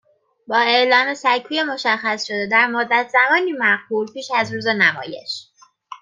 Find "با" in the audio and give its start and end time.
0.47-0.57